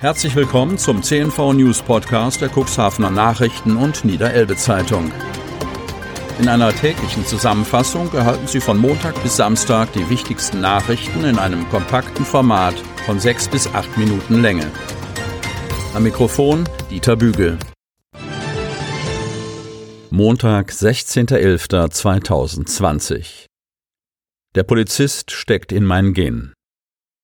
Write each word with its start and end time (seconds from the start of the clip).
Herzlich 0.00 0.34
willkommen 0.34 0.76
zum 0.78 1.02
CNV 1.02 1.52
News 1.52 1.82
Podcast 1.82 2.40
der 2.40 2.48
Cuxhavener 2.48 3.10
Nachrichten 3.10 3.76
und 3.76 4.02
Niederelbe 4.02 4.56
Zeitung. 4.56 5.12
In 6.38 6.48
einer 6.48 6.72
täglichen 6.72 7.26
Zusammenfassung 7.26 8.10
erhalten 8.14 8.46
Sie 8.46 8.60
von 8.60 8.78
Montag 8.78 9.22
bis 9.22 9.36
Samstag 9.36 9.92
die 9.92 10.08
wichtigsten 10.08 10.62
Nachrichten 10.62 11.24
in 11.24 11.38
einem 11.38 11.68
kompakten 11.68 12.24
Format 12.24 12.76
von 13.04 13.20
sechs 13.20 13.46
bis 13.46 13.66
acht 13.74 13.98
Minuten 13.98 14.40
Länge. 14.40 14.70
Am 15.92 16.02
Mikrofon 16.02 16.66
Dieter 16.90 17.16
Bügel. 17.16 17.58
Montag, 20.08 20.70
16.11.2020. 20.70 23.44
Der 24.54 24.62
Polizist 24.62 25.30
steckt 25.30 25.72
in 25.72 25.84
mein 25.84 26.14
Gen. 26.14 26.54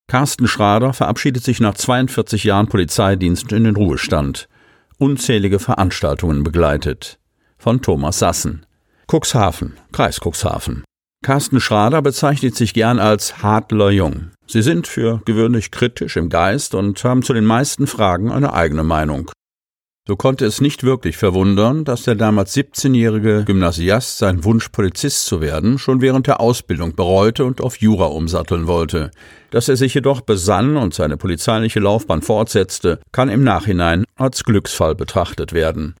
Carsten 0.07 0.47
Schrader 0.47 0.93
verabschiedet 0.93 1.43
sich 1.43 1.59
nach 1.59 1.73
42 1.73 2.45
Jahren 2.45 2.67
Polizeidienst 2.67 3.51
in 3.51 3.65
den 3.65 3.75
Ruhestand. 3.75 4.47
Unzählige 4.97 5.59
Veranstaltungen 5.59 6.43
begleitet. 6.43 7.19
Von 7.57 7.81
Thomas 7.81 8.19
Sassen. 8.19 8.65
Cuxhaven, 9.11 9.73
Kreis 9.91 10.21
Cuxhaven. 10.21 10.85
Carsten 11.23 11.59
Schrader 11.59 12.01
bezeichnet 12.01 12.55
sich 12.55 12.73
gern 12.73 12.99
als 12.99 13.43
Hadler 13.43 13.89
Jung. 13.89 14.31
Sie 14.47 14.61
sind 14.61 14.87
für 14.87 15.21
gewöhnlich 15.25 15.71
kritisch 15.71 16.15
im 16.15 16.29
Geist 16.29 16.73
und 16.73 17.03
haben 17.03 17.21
zu 17.21 17.33
den 17.33 17.45
meisten 17.45 17.85
Fragen 17.85 18.31
eine 18.31 18.53
eigene 18.53 18.83
Meinung. 18.83 19.29
So 20.07 20.15
konnte 20.15 20.45
es 20.45 20.61
nicht 20.61 20.85
wirklich 20.85 21.17
verwundern, 21.17 21.83
dass 21.83 22.03
der 22.03 22.15
damals 22.15 22.55
17-jährige 22.55 23.43
Gymnasiast 23.43 24.19
seinen 24.19 24.45
Wunsch, 24.45 24.69
Polizist 24.69 25.25
zu 25.25 25.41
werden, 25.41 25.77
schon 25.77 25.99
während 25.99 26.27
der 26.27 26.39
Ausbildung 26.39 26.95
bereute 26.95 27.43
und 27.43 27.59
auf 27.59 27.75
Jura 27.81 28.05
umsatteln 28.05 28.67
wollte. 28.67 29.11
Dass 29.51 29.67
er 29.67 29.75
sich 29.75 29.93
jedoch 29.95 30.21
besann 30.21 30.77
und 30.77 30.93
seine 30.93 31.17
polizeiliche 31.17 31.81
Laufbahn 31.81 32.21
fortsetzte, 32.21 33.01
kann 33.11 33.27
im 33.27 33.43
Nachhinein 33.43 34.05
als 34.15 34.45
Glücksfall 34.45 34.95
betrachtet 34.95 35.51
werden. 35.51 35.95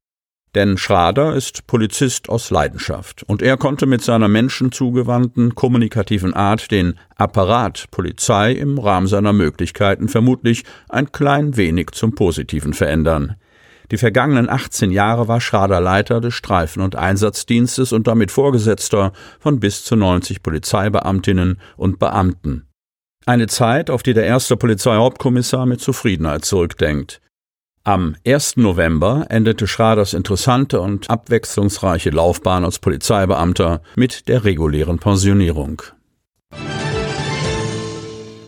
Denn 0.55 0.77
Schrader 0.77 1.35
ist 1.35 1.67
Polizist 1.67 2.29
aus 2.29 2.49
Leidenschaft, 2.49 3.23
und 3.23 3.41
er 3.41 3.57
konnte 3.57 3.87
mit 3.87 4.01
seiner 4.01 4.29
menschenzugewandten, 4.29 5.53
kommunikativen 5.53 6.33
Art 6.33 6.71
den 6.71 6.97
Apparat 7.17 7.87
Polizei 7.91 8.53
im 8.53 8.79
Rahmen 8.79 9.07
seiner 9.07 9.33
Möglichkeiten 9.33 10.07
vermutlich 10.07 10.63
ein 10.87 11.11
klein 11.11 11.57
wenig 11.57 11.91
zum 11.91 12.15
Positiven 12.15 12.73
verändern. 12.73 13.35
Die 13.91 13.97
vergangenen 13.97 14.49
18 14.49 14.91
Jahre 14.91 15.27
war 15.27 15.39
Schrader 15.39 15.79
Leiter 15.79 16.19
des 16.19 16.33
Streifen- 16.33 16.83
und 16.83 16.95
Einsatzdienstes 16.95 17.93
und 17.93 18.07
damit 18.07 18.31
Vorgesetzter 18.31 19.13
von 19.39 19.59
bis 19.59 19.83
zu 19.85 19.95
90 19.95 20.43
Polizeibeamtinnen 20.43 21.59
und 21.77 21.99
Beamten. 21.99 22.67
Eine 23.25 23.47
Zeit, 23.47 23.89
auf 23.89 24.03
die 24.03 24.13
der 24.13 24.25
erste 24.25 24.57
Polizeihauptkommissar 24.57 25.65
mit 25.65 25.81
Zufriedenheit 25.81 26.45
zurückdenkt. 26.45 27.21
Am 27.83 28.17
1. 28.25 28.57
November 28.57 29.27
endete 29.29 29.65
Schraders 29.65 30.13
interessante 30.13 30.81
und 30.81 31.09
abwechslungsreiche 31.09 32.09
Laufbahn 32.09 32.65
als 32.65 32.79
Polizeibeamter 32.79 33.81
mit 33.95 34.27
der 34.27 34.43
regulären 34.43 34.99
Pensionierung. 34.99 35.81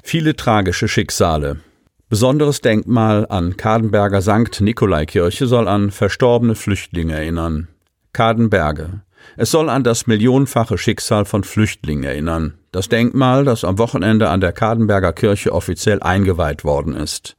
Viele 0.03 0.35
tragische 0.35 0.89
Schicksale, 0.89 1.61
Besonderes 2.09 2.61
Denkmal 2.61 3.27
an 3.29 3.55
Kadenberger 3.55 4.23
Sankt 4.23 4.61
Nikolaikirche 4.61 5.45
soll 5.45 5.67
an 5.67 5.91
verstorbene 5.91 6.55
Flüchtlinge 6.55 7.13
erinnern. 7.13 7.67
Kadenberge. 8.13 9.01
Es 9.37 9.51
soll 9.51 9.69
an 9.69 9.83
das 9.83 10.07
millionenfache 10.07 10.79
Schicksal 10.79 11.25
von 11.25 11.43
Flüchtlingen 11.43 12.03
erinnern. 12.03 12.55
Das 12.71 12.89
Denkmal, 12.89 13.45
das 13.45 13.63
am 13.63 13.77
Wochenende 13.77 14.29
an 14.29 14.41
der 14.41 14.53
Kadenberger 14.53 15.13
Kirche 15.13 15.53
offiziell 15.53 16.01
eingeweiht 16.01 16.63
worden 16.63 16.95
ist. 16.95 17.37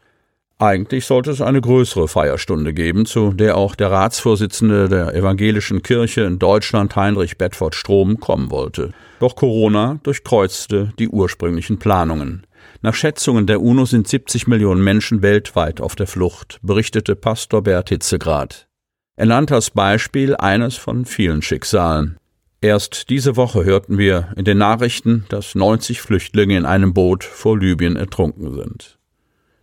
Eigentlich 0.61 1.05
sollte 1.05 1.33
es 1.33 1.41
eine 1.41 1.61
größere 1.61 2.07
Feierstunde 2.07 2.73
geben, 2.73 3.07
zu 3.07 3.33
der 3.33 3.57
auch 3.57 3.75
der 3.75 3.91
Ratsvorsitzende 3.91 4.89
der 4.89 5.17
evangelischen 5.17 5.83
Kirche 5.83 6.21
in 6.21 6.39
Deutschland, 6.39 6.95
Heinrich 6.95 7.39
Bedford 7.39 7.75
Strom, 7.75 8.21
kommen 8.21 8.53
wollte. 8.53 8.93
Doch 9.19 9.35
Corona 9.35 9.99
durchkreuzte 10.05 10.93
die 10.97 11.09
ursprünglichen 11.09 11.81
Planungen. 11.81 12.47
Nach 12.83 12.95
Schätzungen 12.95 13.47
der 13.47 13.61
UNO 13.61 13.85
sind 13.85 14.09
70 14.09 14.47
Millionen 14.47 14.83
Menschen 14.83 15.21
weltweit 15.21 15.83
auf 15.83 15.97
der 15.97 16.07
Flucht, 16.07 16.59
berichtete 16.63 17.15
Pastor 17.15 17.63
Bert 17.63 17.91
Hitzegrad. 17.91 18.69
Er 19.17 19.27
nannte 19.27 19.55
als 19.55 19.71
Beispiel 19.71 20.35
eines 20.35 20.77
von 20.77 21.05
vielen 21.05 21.43
Schicksalen. 21.43 22.17
Erst 22.63 23.11
diese 23.11 23.37
Woche 23.37 23.65
hörten 23.65 23.99
wir 23.99 24.33
in 24.37 24.47
den 24.47 24.59
Nachrichten, 24.59 25.27
dass 25.29 25.55
90 25.55 26.01
Flüchtlinge 26.01 26.57
in 26.57 26.65
einem 26.65 26.95
Boot 26.95 27.25
vor 27.25 27.59
Libyen 27.59 27.97
ertrunken 27.97 28.55
sind. 28.55 29.00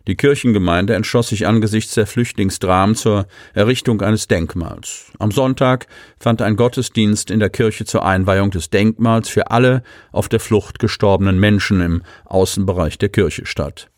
Die 0.08 0.16
Kirchengemeinde 0.16 0.94
entschloss 0.94 1.28
sich 1.28 1.46
angesichts 1.46 1.92
der 1.92 2.06
Flüchtlingsdramen 2.06 2.96
zur 2.96 3.26
Errichtung 3.52 4.00
eines 4.00 4.26
Denkmals. 4.26 5.12
Am 5.18 5.30
Sonntag 5.30 5.86
fand 6.18 6.40
ein 6.40 6.56
Gottesdienst 6.56 7.30
in 7.30 7.40
der 7.40 7.50
Kirche 7.50 7.84
zur 7.84 8.06
Einweihung 8.06 8.50
des 8.50 8.70
Denkmals 8.70 9.28
für 9.28 9.50
alle 9.50 9.82
auf 10.10 10.30
der 10.30 10.40
Flucht 10.40 10.78
gestorbenen 10.78 11.38
Menschen 11.38 11.82
im 11.82 12.02
Außenbereich 12.24 12.96
der 12.96 13.10
Kirche 13.10 13.44
statt. 13.44 13.90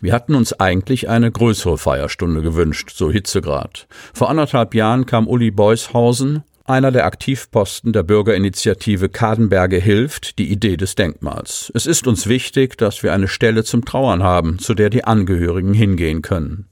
Wir 0.00 0.14
hatten 0.14 0.34
uns 0.34 0.58
eigentlich 0.58 1.10
eine 1.10 1.30
größere 1.30 1.76
Feierstunde 1.76 2.40
gewünscht, 2.40 2.92
so 2.94 3.10
Hitzegrad. 3.10 3.88
Vor 4.14 4.30
anderthalb 4.30 4.74
Jahren 4.74 5.04
kam 5.04 5.26
Uli 5.26 5.50
Beushausen 5.50 6.44
einer 6.68 6.92
der 6.92 7.06
Aktivposten 7.06 7.92
der 7.92 8.02
Bürgerinitiative 8.02 9.08
Kadenberge 9.08 9.78
hilft, 9.78 10.38
die 10.38 10.50
Idee 10.50 10.76
des 10.76 10.94
Denkmals. 10.94 11.72
Es 11.74 11.86
ist 11.86 12.06
uns 12.06 12.26
wichtig, 12.26 12.76
dass 12.76 13.02
wir 13.02 13.12
eine 13.12 13.28
Stelle 13.28 13.64
zum 13.64 13.84
Trauern 13.84 14.22
haben, 14.22 14.58
zu 14.58 14.74
der 14.74 14.90
die 14.90 15.04
Angehörigen 15.04 15.74
hingehen 15.74 16.22
können. 16.22 16.66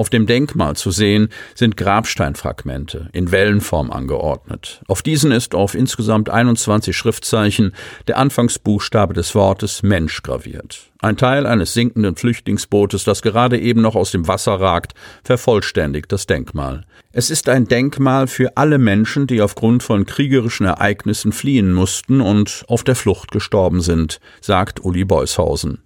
Auf 0.00 0.08
dem 0.08 0.24
Denkmal 0.24 0.76
zu 0.76 0.92
sehen 0.92 1.28
sind 1.54 1.76
Grabsteinfragmente 1.76 3.10
in 3.12 3.32
Wellenform 3.32 3.90
angeordnet. 3.90 4.80
Auf 4.88 5.02
diesen 5.02 5.30
ist 5.30 5.54
auf 5.54 5.74
insgesamt 5.74 6.30
21 6.30 6.96
Schriftzeichen 6.96 7.74
der 8.08 8.16
Anfangsbuchstabe 8.16 9.12
des 9.12 9.34
Wortes 9.34 9.82
Mensch 9.82 10.22
graviert. 10.22 10.90
Ein 11.00 11.18
Teil 11.18 11.44
eines 11.44 11.74
sinkenden 11.74 12.16
Flüchtlingsbootes, 12.16 13.04
das 13.04 13.20
gerade 13.20 13.58
eben 13.58 13.82
noch 13.82 13.94
aus 13.94 14.10
dem 14.10 14.26
Wasser 14.26 14.58
ragt, 14.58 14.94
vervollständigt 15.22 16.10
das 16.10 16.24
Denkmal. 16.24 16.86
Es 17.12 17.28
ist 17.28 17.50
ein 17.50 17.68
Denkmal 17.68 18.26
für 18.26 18.56
alle 18.56 18.78
Menschen, 18.78 19.26
die 19.26 19.42
aufgrund 19.42 19.82
von 19.82 20.06
kriegerischen 20.06 20.64
Ereignissen 20.64 21.32
fliehen 21.32 21.74
mussten 21.74 22.22
und 22.22 22.64
auf 22.68 22.84
der 22.84 22.96
Flucht 22.96 23.32
gestorben 23.32 23.82
sind, 23.82 24.18
sagt 24.40 24.82
Uli 24.82 25.04
Beushausen. 25.04 25.82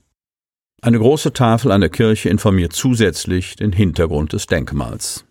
Eine 0.84 0.98
große 0.98 1.32
Tafel 1.32 1.72
an 1.72 1.80
der 1.80 1.88
Kirche 1.88 2.28
informiert 2.28 2.74
zusätzlich 2.74 3.56
den 3.56 3.72
Hintergrund 3.72 4.34
des 4.34 4.46
Denkmals. 4.46 5.24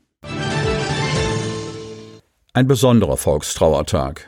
Ein 2.53 2.67
besonderer 2.67 3.17
Volkstrauertag. 3.17 4.27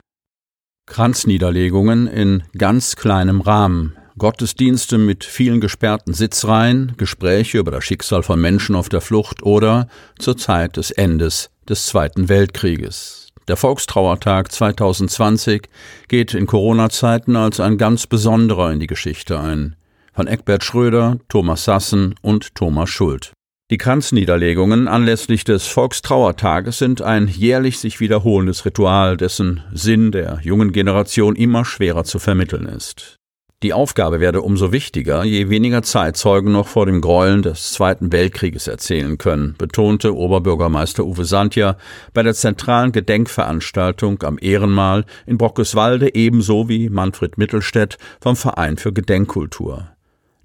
Kranzniederlegungen 0.85 2.05
in 2.05 2.43
ganz 2.55 2.95
kleinem 2.95 3.41
Rahmen, 3.41 3.97
Gottesdienste 4.19 4.99
mit 4.99 5.23
vielen 5.23 5.61
gesperrten 5.61 6.13
Sitzreihen, 6.13 6.93
Gespräche 6.97 7.57
über 7.57 7.71
das 7.71 7.83
Schicksal 7.83 8.21
von 8.21 8.39
Menschen 8.39 8.75
auf 8.75 8.89
der 8.89 9.01
Flucht 9.01 9.41
oder 9.41 9.87
zur 10.19 10.37
Zeit 10.37 10.77
des 10.77 10.91
Endes 10.91 11.49
des 11.67 11.87
Zweiten 11.87 12.29
Weltkrieges. 12.29 13.29
Der 13.47 13.57
Volkstrauertag 13.57 14.51
2020 14.51 15.69
geht 16.07 16.35
in 16.35 16.45
Corona-Zeiten 16.45 17.35
als 17.35 17.59
ein 17.59 17.79
ganz 17.79 18.05
besonderer 18.05 18.71
in 18.71 18.79
die 18.79 18.85
Geschichte 18.85 19.39
ein 19.39 19.75
von 20.15 20.27
Eckbert 20.27 20.63
Schröder, 20.63 21.17
Thomas 21.27 21.65
Sassen 21.65 22.15
und 22.21 22.55
Thomas 22.55 22.89
Schuld. 22.89 23.33
Die 23.71 23.77
Kranzniederlegungen 23.77 24.87
anlässlich 24.87 25.43
des 25.43 25.67
Volkstrauertages 25.67 26.77
sind 26.77 27.01
ein 27.01 27.27
jährlich 27.27 27.79
sich 27.79 27.99
wiederholendes 27.99 28.63
Ritual, 28.63 29.17
dessen 29.17 29.63
Sinn 29.73 30.11
der 30.11 30.39
jungen 30.43 30.71
Generation 30.71 31.35
immer 31.35 31.65
schwerer 31.65 32.03
zu 32.03 32.19
vermitteln 32.19 32.67
ist. 32.67 33.17
Die 33.63 33.73
Aufgabe 33.73 34.19
werde 34.19 34.43
umso 34.43 34.71
wichtiger, 34.71 35.23
je 35.23 35.49
weniger 35.49 35.81
Zeitzeugen 35.81 36.51
noch 36.51 36.67
vor 36.67 36.85
dem 36.85 37.01
Gräueln 37.01 37.41
des 37.41 37.71
Zweiten 37.71 38.11
Weltkrieges 38.11 38.67
erzählen 38.67 39.17
können, 39.17 39.55
betonte 39.57 40.15
Oberbürgermeister 40.15 41.03
Uwe 41.03 41.25
Santja 41.25 41.77
bei 42.13 42.21
der 42.21 42.35
zentralen 42.35 42.91
Gedenkveranstaltung 42.91 44.21
am 44.21 44.37
Ehrenmal 44.39 45.05
in 45.25 45.39
Brockeswalde 45.39 46.13
ebenso 46.13 46.69
wie 46.69 46.89
Manfred 46.89 47.39
Mittelstädt 47.39 47.97
vom 48.21 48.35
Verein 48.35 48.77
für 48.77 48.93
Gedenkkultur. 48.93 49.94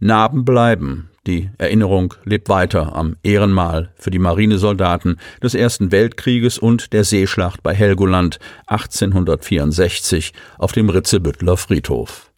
Narben 0.01 0.47
bleiben. 0.47 1.11
Die 1.27 1.51
Erinnerung 1.59 2.15
lebt 2.25 2.49
weiter 2.49 2.97
am 2.97 3.17
Ehrenmal 3.23 3.93
für 3.97 4.11
die 4.11 4.19
Marinesoldaten 4.19 5.21
des 5.43 5.55
Ersten 5.55 5.93
Weltkrieges 5.93 6.59
und 6.59 6.95
der 6.95 7.05
Seeschlacht 7.05 7.63
bei 7.63 7.75
Helgoland 7.75 8.39
1864 8.67 10.33
auf 10.57 10.73
dem 10.73 10.89
Ritzebüttler 10.89 11.59
Friedhof. 11.59 12.31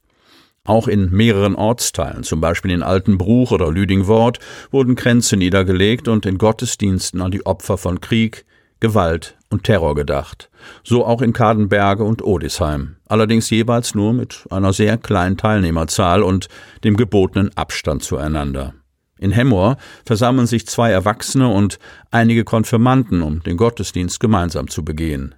Auch 0.65 0.89
in 0.89 1.11
mehreren 1.11 1.55
Ortsteilen, 1.55 2.25
zum 2.25 2.41
Beispiel 2.41 2.73
in 2.73 2.83
Altenbruch 2.83 3.53
oder 3.53 3.71
Lüdingwort, 3.71 4.41
wurden 4.73 4.97
Kränze 4.97 5.37
niedergelegt 5.37 6.09
und 6.09 6.27
in 6.27 6.39
Gottesdiensten 6.39 7.21
an 7.21 7.31
die 7.31 7.47
Opfer 7.47 7.79
von 7.79 8.01
Krieg, 8.01 8.45
Gewalt 8.83 9.39
und 9.49 9.63
Terror 9.63 9.95
gedacht. 9.95 10.51
So 10.83 11.07
auch 11.07 11.23
in 11.23 11.33
Kadenberge 11.33 12.03
und 12.03 12.21
Odisheim. 12.21 12.97
Allerdings 13.07 13.49
jeweils 13.49 13.95
nur 13.95 14.13
mit 14.13 14.45
einer 14.51 14.73
sehr 14.73 14.99
kleinen 14.99 15.37
Teilnehmerzahl 15.37 16.25
und 16.25 16.49
dem 16.83 16.97
gebotenen 16.97 17.57
Abstand 17.57 18.03
zueinander. 18.03 18.75
In 19.21 19.31
Hemmoor 19.31 19.77
versammeln 20.05 20.49
sich 20.49 20.67
zwei 20.67 20.91
Erwachsene 20.91 21.47
und 21.47 21.79
einige 22.11 22.43
Konfirmanden, 22.43 23.23
um 23.23 23.41
den 23.45 23.57
Gottesdienst 23.57 24.19
gemeinsam 24.19 24.67
zu 24.67 24.85
begehen. 24.85 25.37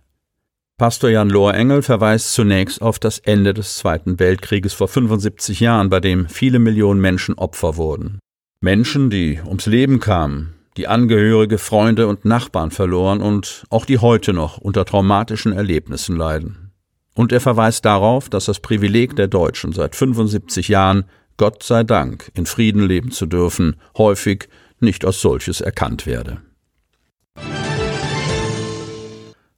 Pastor 0.78 1.10
Jan 1.10 1.28
Lohrengel 1.28 1.82
verweist 1.82 2.32
zunächst 2.32 2.80
auf 2.80 2.98
das 2.98 3.18
Ende 3.18 3.52
des 3.52 3.76
Zweiten 3.76 4.18
Weltkrieges 4.18 4.72
vor 4.72 4.88
75 4.88 5.60
Jahren, 5.60 5.90
bei 5.90 6.00
dem 6.00 6.28
viele 6.30 6.58
Millionen 6.58 7.02
Menschen 7.02 7.34
Opfer 7.34 7.76
wurden. 7.76 8.20
Menschen, 8.60 9.10
die 9.10 9.38
ums 9.44 9.66
Leben 9.66 10.00
kamen, 10.00 10.54
die 10.76 10.88
Angehörige, 10.88 11.58
Freunde 11.58 12.08
und 12.08 12.24
Nachbarn 12.24 12.70
verloren 12.70 13.20
und 13.20 13.64
auch 13.70 13.86
die 13.86 13.98
heute 13.98 14.32
noch 14.32 14.58
unter 14.58 14.84
traumatischen 14.84 15.52
Erlebnissen 15.52 16.16
leiden. 16.16 16.72
Und 17.14 17.30
er 17.32 17.40
verweist 17.40 17.84
darauf, 17.84 18.28
dass 18.28 18.46
das 18.46 18.60
Privileg 18.60 19.14
der 19.14 19.28
Deutschen 19.28 19.72
seit 19.72 19.94
75 19.94 20.68
Jahren, 20.68 21.04
Gott 21.36 21.62
sei 21.62 21.84
Dank, 21.84 22.30
in 22.34 22.46
Frieden 22.46 22.86
leben 22.86 23.12
zu 23.12 23.26
dürfen, 23.26 23.76
häufig 23.96 24.48
nicht 24.80 25.04
als 25.04 25.20
solches 25.20 25.60
erkannt 25.60 26.06
werde. 26.06 26.42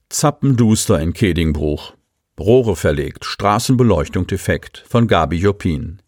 Zappenduster 0.08 1.00
in 1.00 1.12
Kedingbruch. 1.12 1.94
Rohre 2.38 2.76
verlegt, 2.76 3.24
Straßenbeleuchtung 3.24 4.26
defekt 4.26 4.84
von 4.86 5.08
Gabi 5.08 5.36
Jopin. 5.36 6.00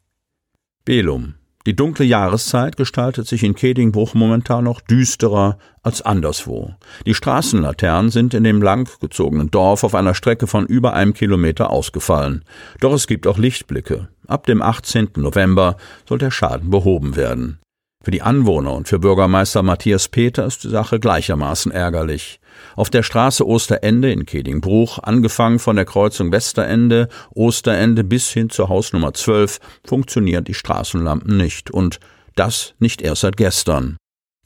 Belum, 0.84 1.34
die 1.68 1.76
dunkle 1.76 2.06
Jahreszeit 2.06 2.78
gestaltet 2.78 3.28
sich 3.28 3.44
in 3.44 3.54
Kedingbruch 3.54 4.14
momentan 4.14 4.64
noch 4.64 4.80
düsterer 4.80 5.58
als 5.82 6.00
anderswo. 6.00 6.72
Die 7.04 7.12
Straßenlaternen 7.12 8.10
sind 8.10 8.32
in 8.32 8.42
dem 8.42 8.62
langgezogenen 8.62 9.50
Dorf 9.50 9.84
auf 9.84 9.94
einer 9.94 10.14
Strecke 10.14 10.46
von 10.46 10.64
über 10.64 10.94
einem 10.94 11.12
Kilometer 11.12 11.68
ausgefallen. 11.68 12.42
Doch 12.80 12.94
es 12.94 13.06
gibt 13.06 13.26
auch 13.26 13.36
Lichtblicke. 13.36 14.08
Ab 14.26 14.46
dem 14.46 14.62
18. 14.62 15.10
November 15.16 15.76
soll 16.08 16.16
der 16.16 16.30
Schaden 16.30 16.70
behoben 16.70 17.16
werden. 17.16 17.58
Für 18.04 18.12
die 18.12 18.22
Anwohner 18.22 18.74
und 18.74 18.86
für 18.86 19.00
Bürgermeister 19.00 19.64
Matthias 19.64 20.08
Peter 20.08 20.46
ist 20.46 20.62
die 20.62 20.68
Sache 20.68 21.00
gleichermaßen 21.00 21.72
ärgerlich. 21.72 22.40
Auf 22.76 22.90
der 22.90 23.02
Straße 23.02 23.44
Osterende 23.44 24.12
in 24.12 24.24
Kedingbruch, 24.24 25.00
angefangen 25.02 25.58
von 25.58 25.74
der 25.74 25.84
Kreuzung 25.84 26.30
Westerende, 26.30 27.08
Osterende 27.34 28.04
bis 28.04 28.30
hin 28.30 28.50
zur 28.50 28.68
Hausnummer 28.68 29.14
12, 29.14 29.58
funktionieren 29.84 30.44
die 30.44 30.54
Straßenlampen 30.54 31.36
nicht. 31.36 31.72
Und 31.72 31.98
das 32.36 32.74
nicht 32.78 33.02
erst 33.02 33.22
seit 33.22 33.36
gestern. 33.36 33.96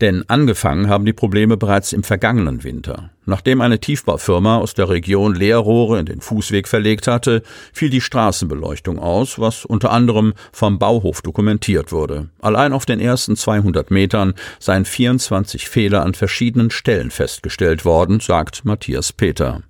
Denn 0.03 0.25
angefangen 0.29 0.89
haben 0.89 1.05
die 1.05 1.13
Probleme 1.13 1.57
bereits 1.57 1.93
im 1.93 2.03
vergangenen 2.03 2.65
Winter. 2.65 3.11
Nachdem 3.25 3.61
eine 3.61 3.79
Tiefbaufirma 3.79 4.57
aus 4.57 4.75
der 4.75 4.89
Region 4.89 5.37
Leerrohre 5.37 6.01
in 6.01 6.07
den 6.07 6.21
Fußweg 6.21 6.67
verlegt 6.67 7.07
hatte, 7.07 7.45
fiel 7.73 7.89
die 7.89 8.01
Straßenbeleuchtung 8.01 8.99
aus, 8.99 9.39
was 9.39 9.65
unter 9.65 9.93
anderem 9.93 10.35
vom 10.51 10.81
Bauhof 10.81 11.23
dokumentiert 11.23 11.93
wurde. 11.93 12.31
Allein 12.41 12.73
auf 12.73 12.85
den 12.85 12.99
ersten 12.99 13.37
200 13.37 13.93
Metern 13.93 14.35
seien 14.59 14.85
24 14.85 15.69
Fehler 15.69 16.05
an 16.05 16.15
verschiedenen 16.15 16.73
Stellen 16.73 17.13
festgestellt 17.13 17.85
worden, 17.85 18.19
sagt 18.19 18.65
Matthias 18.65 19.13
Peter. 19.13 19.63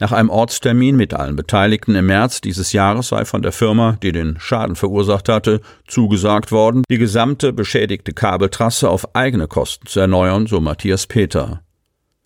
Nach 0.00 0.12
einem 0.12 0.30
Ortstermin 0.30 0.96
mit 0.96 1.12
allen 1.12 1.34
Beteiligten 1.34 1.94
im 1.96 2.06
März 2.06 2.40
dieses 2.40 2.72
Jahres 2.72 3.08
sei 3.08 3.24
von 3.24 3.42
der 3.42 3.52
Firma, 3.52 3.98
die 4.02 4.12
den 4.12 4.38
Schaden 4.38 4.76
verursacht 4.76 5.28
hatte, 5.28 5.60
zugesagt 5.86 6.52
worden, 6.52 6.84
die 6.88 6.98
gesamte 6.98 7.52
beschädigte 7.52 8.12
Kabeltrasse 8.12 8.88
auf 8.88 9.14
eigene 9.16 9.48
Kosten 9.48 9.86
zu 9.86 9.98
erneuern, 9.98 10.46
so 10.46 10.60
Matthias 10.60 11.06
Peter. 11.06 11.62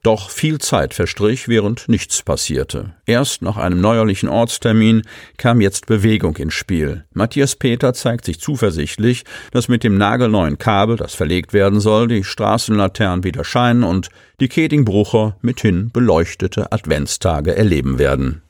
Doch 0.05 0.31
viel 0.31 0.59
Zeit 0.59 0.95
verstrich, 0.95 1.47
während 1.47 1.89
nichts 1.89 2.25
passierte. 2.25 2.95
Erst 3.07 3.41
nach 3.41 3.57
einem 3.57 3.81
neuerlichen 3.81 4.29
Ortstermin 4.29 5.03
kam 5.37 5.61
jetzt 5.61 5.87
Bewegung 5.87 6.37
ins 6.39 6.55
Spiel. 6.55 7.05
Matthias 7.15 7.55
Peter 7.55 7.95
zeigt 7.95 8.25
sich 8.25 8.41
zuversichtlich, 8.41 9.25
dass 9.53 9.69
mit 9.69 9.85
dem 9.85 9.97
nagelneuen 9.97 10.59
Kabel, 10.59 10.97
das 10.97 11.15
verlegt 11.15 11.53
werden 11.53 11.79
soll, 11.79 12.09
die 12.09 12.25
Straßenlaternen 12.25 13.23
wieder 13.23 13.45
scheinen 13.45 13.85
und 13.85 14.09
die 14.41 14.49
Kedingbrucher 14.49 15.37
mithin 15.41 15.93
beleuchtete 15.93 16.73
Adventstage 16.73 17.55
erleben 17.55 18.01
werden. 18.01 18.43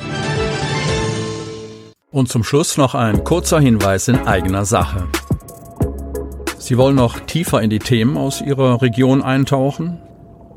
Und 2.11 2.31
zum 2.31 2.45
Schluss 2.45 2.79
noch 2.79 2.95
ein 2.95 3.25
kurzer 3.25 3.61
Hinweis 3.61 4.09
in 4.09 4.27
eigener 4.27 4.65
Sache. 4.65 5.07
Sie 6.59 6.79
wollen 6.79 6.97
noch 6.97 7.21
tiefer 7.21 7.61
in 7.61 7.69
die 7.69 7.79
Themen 7.79 8.17
aus 8.17 8.41
Ihrer 8.41 8.81
Region 8.81 9.21
eintauchen? 9.21 10.01